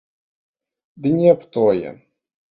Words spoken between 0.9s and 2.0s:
Ды не аб тое.